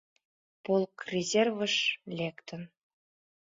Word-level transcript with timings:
Полк 0.63 0.95
резервыш 1.11 1.75
лектын. 2.17 2.61